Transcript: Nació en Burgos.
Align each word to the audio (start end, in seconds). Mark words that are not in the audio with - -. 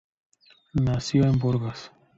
Nació 0.81 1.25
en 1.25 1.37
Burgos. 1.37 1.91